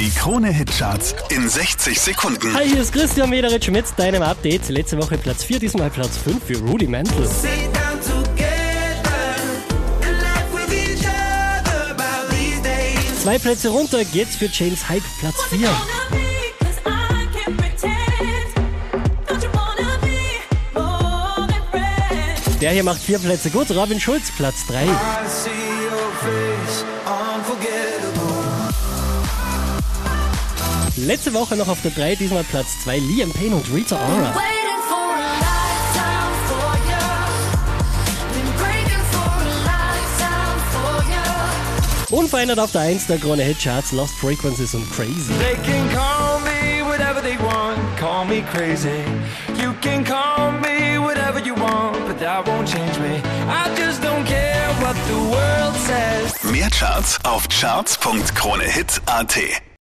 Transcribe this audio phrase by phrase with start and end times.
[0.00, 2.54] Die Krone-Hitcharts in 60 Sekunden.
[2.54, 4.70] Hi, hier ist Christian Mederitsch mit deinem Update.
[4.70, 7.28] Letzte Woche Platz 4, diesmal Platz 5 für Rudimental.
[12.30, 13.22] These days.
[13.22, 15.68] Zwei Plätze runter geht's für James Hype, Platz 4.
[22.62, 24.86] Der hier macht vier Plätze gut, Robin Schulz, Platz 3.
[31.06, 34.34] Letzte Woche noch auf der 3, diesmal Platz 2, Liam Payne und Rita Ora.
[42.10, 45.32] Unverändert auf der 1 der Krone Hitcharts, Lost Frequencies und Crazy.
[45.38, 49.02] They can call me whatever they want, call me crazy.
[49.56, 53.22] You can call me whatever you want, but that won't change me.
[53.48, 56.34] I just don't care what the world says.
[56.52, 59.69] Mehr Charts auf charts.kronehit.at.